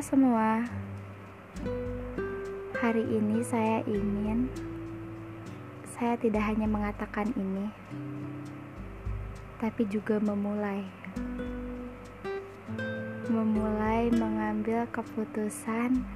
semua, 0.00 0.64
hari 2.80 3.04
ini 3.12 3.44
saya 3.44 3.84
ingin 3.84 4.48
saya 5.92 6.16
tidak 6.16 6.48
hanya 6.48 6.64
mengatakan 6.64 7.28
ini, 7.36 7.68
tapi 9.60 9.84
juga 9.92 10.16
memulai, 10.16 10.80
memulai 13.28 14.08
mengambil 14.16 14.88
keputusan 14.88 16.08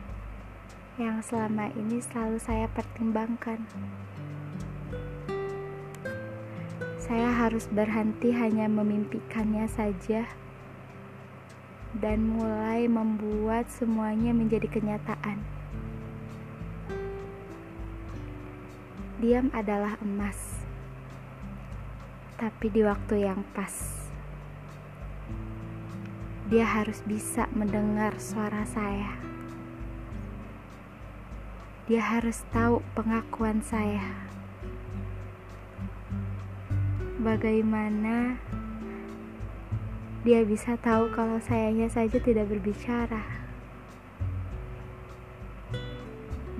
yang 0.96 1.20
selama 1.20 1.68
ini 1.77 2.00
selalu 2.00 2.40
saya 2.40 2.64
pertimbangkan. 2.72 3.61
Saya 6.96 7.29
harus 7.29 7.68
berhenti 7.68 8.32
hanya 8.32 8.72
memimpikannya 8.72 9.68
saja 9.68 10.24
dan 11.99 12.22
mulai 12.22 12.86
membuat 12.86 13.67
semuanya 13.67 14.30
menjadi 14.30 14.71
kenyataan. 14.71 15.43
Diam 19.18 19.50
adalah 19.50 19.99
emas, 20.00 20.39
tapi 22.40 22.72
di 22.72 22.80
waktu 22.86 23.26
yang 23.26 23.43
pas, 23.53 24.08
dia 26.49 26.64
harus 26.64 27.03
bisa 27.04 27.50
mendengar 27.53 28.16
suara 28.16 28.64
saya. 28.64 29.18
Dia 31.91 32.06
harus 32.06 32.47
tahu 32.55 32.86
pengakuan 32.94 33.66
saya. 33.66 34.30
Bagaimana 37.20 38.38
dia 40.20 40.44
bisa 40.44 40.76
tahu 40.76 41.08
kalau 41.16 41.40
sayanya 41.40 41.88
saja 41.88 42.20
tidak 42.20 42.52
berbicara. 42.52 43.24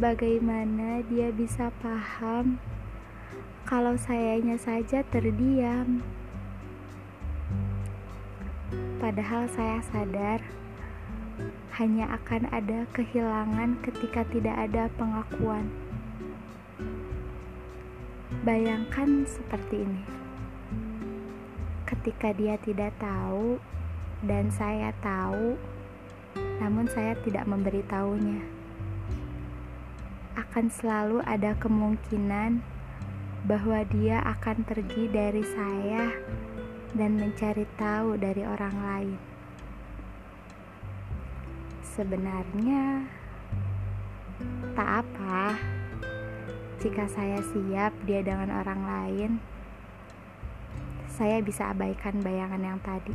Bagaimana 0.01 1.05
dia 1.05 1.29
bisa 1.29 1.69
paham 1.85 2.57
kalau 3.69 4.01
sayanya 4.01 4.57
saja 4.57 5.05
terdiam? 5.05 6.01
Padahal 8.97 9.45
saya 9.53 9.85
sadar 9.93 10.41
hanya 11.77 12.17
akan 12.17 12.49
ada 12.49 12.89
kehilangan 12.97 13.77
ketika 13.85 14.25
tidak 14.33 14.57
ada 14.57 14.89
pengakuan. 14.97 15.69
Bayangkan 18.41 19.29
seperti 19.29 19.85
ini 19.85 20.20
ketika 21.91 22.31
dia 22.31 22.55
tidak 22.63 22.95
tahu 23.03 23.59
dan 24.23 24.47
saya 24.55 24.95
tahu, 25.03 25.59
namun 26.63 26.87
saya 26.87 27.19
tidak 27.27 27.51
memberitahunya. 27.51 28.47
Akan 30.39 30.71
selalu 30.71 31.19
ada 31.27 31.59
kemungkinan 31.59 32.63
bahwa 33.51 33.83
dia 33.91 34.23
akan 34.23 34.63
pergi 34.63 35.11
dari 35.11 35.43
saya 35.43 36.15
dan 36.95 37.19
mencari 37.19 37.67
tahu 37.75 38.15
dari 38.15 38.47
orang 38.47 38.77
lain. 38.79 39.19
Sebenarnya, 41.83 43.11
tak 44.79 45.05
apa 45.05 45.59
jika 46.81 47.05
saya 47.11 47.43
siap 47.51 47.93
dia 48.07 48.23
dengan 48.23 48.49
orang 48.49 48.81
lain 48.87 49.31
saya 51.11 51.43
bisa 51.43 51.75
abaikan 51.75 52.23
bayangan 52.23 52.63
yang 52.63 52.79
tadi. 52.81 53.13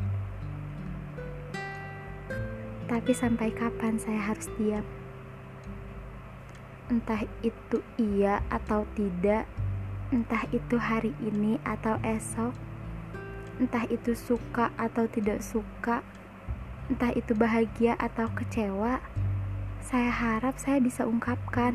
Tapi 2.86 3.12
sampai 3.18 3.50
kapan 3.50 3.98
saya 3.98 4.22
harus 4.22 4.46
diam? 4.62 4.86
Entah 6.86 7.26
itu 7.42 7.82
iya 7.98 8.46
atau 8.54 8.86
tidak, 8.94 9.50
entah 10.14 10.46
itu 10.54 10.78
hari 10.78 11.18
ini 11.18 11.58
atau 11.66 11.98
esok, 12.06 12.54
entah 13.58 13.90
itu 13.90 14.14
suka 14.14 14.70
atau 14.78 15.10
tidak 15.10 15.42
suka, 15.42 16.06
entah 16.86 17.10
itu 17.18 17.34
bahagia 17.34 17.98
atau 17.98 18.30
kecewa, 18.38 19.02
saya 19.82 20.14
harap 20.14 20.62
saya 20.62 20.78
bisa 20.78 21.10
ungkapkan. 21.10 21.74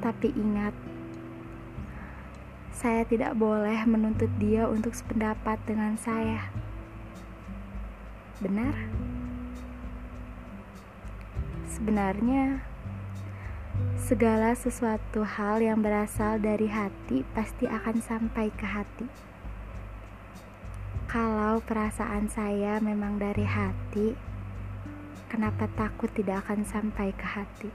Tapi 0.00 0.32
ingat, 0.32 0.72
saya 2.74 3.06
tidak 3.06 3.38
boleh 3.38 3.86
menuntut 3.86 4.28
dia 4.42 4.66
untuk 4.66 4.90
sependapat 4.98 5.62
dengan 5.62 5.94
saya. 5.94 6.50
Benar? 8.42 8.74
Sebenarnya, 11.70 12.66
segala 13.94 14.58
sesuatu 14.58 15.22
hal 15.22 15.62
yang 15.62 15.80
berasal 15.80 16.42
dari 16.42 16.66
hati 16.66 17.22
pasti 17.30 17.70
akan 17.70 18.02
sampai 18.02 18.50
ke 18.50 18.66
hati. 18.66 19.06
Kalau 21.06 21.62
perasaan 21.62 22.26
saya 22.26 22.82
memang 22.82 23.22
dari 23.22 23.46
hati, 23.46 24.18
kenapa 25.30 25.70
takut 25.78 26.10
tidak 26.10 26.42
akan 26.42 26.66
sampai 26.66 27.14
ke 27.14 27.22
hati? 27.22 27.70